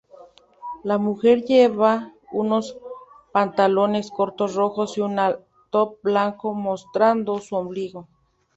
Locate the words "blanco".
6.01-6.55